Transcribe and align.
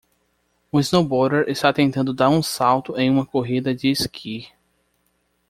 Um 0.73 0.79
snowboarder 0.81 1.47
está 1.47 1.71
tentando 1.71 2.11
dar 2.11 2.27
um 2.27 2.41
salto 2.41 2.97
em 2.99 3.07
uma 3.07 3.23
corrida 3.23 3.71
de 3.71 3.89
esqui 3.91 4.47